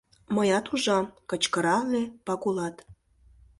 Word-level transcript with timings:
—Мыят 0.35 0.65
ужам,— 0.73 1.05
кычкырале 1.29 2.01
Пагулат. 2.25 2.75